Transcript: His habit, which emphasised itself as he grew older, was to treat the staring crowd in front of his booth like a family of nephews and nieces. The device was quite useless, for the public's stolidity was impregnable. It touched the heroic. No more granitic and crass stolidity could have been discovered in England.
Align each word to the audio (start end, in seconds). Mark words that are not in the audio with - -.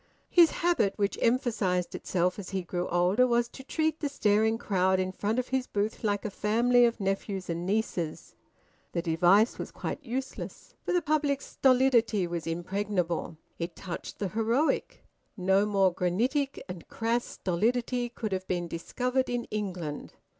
His 0.31 0.49
habit, 0.49 0.93
which 0.95 1.15
emphasised 1.21 1.93
itself 1.93 2.39
as 2.39 2.49
he 2.49 2.63
grew 2.63 2.87
older, 2.87 3.27
was 3.27 3.47
to 3.49 3.63
treat 3.63 3.99
the 3.99 4.09
staring 4.09 4.57
crowd 4.57 4.99
in 4.99 5.11
front 5.11 5.37
of 5.37 5.49
his 5.49 5.67
booth 5.67 6.03
like 6.03 6.25
a 6.25 6.31
family 6.31 6.85
of 6.85 6.99
nephews 6.99 7.51
and 7.51 7.67
nieces. 7.67 8.33
The 8.93 9.03
device 9.03 9.59
was 9.59 9.69
quite 9.69 10.03
useless, 10.03 10.73
for 10.83 10.91
the 10.91 11.03
public's 11.03 11.45
stolidity 11.45 12.25
was 12.25 12.47
impregnable. 12.47 13.37
It 13.59 13.75
touched 13.75 14.17
the 14.17 14.29
heroic. 14.29 15.03
No 15.37 15.67
more 15.67 15.93
granitic 15.93 16.59
and 16.67 16.87
crass 16.87 17.23
stolidity 17.23 18.09
could 18.09 18.31
have 18.31 18.47
been 18.47 18.67
discovered 18.67 19.29
in 19.29 19.43
England. 19.51 20.13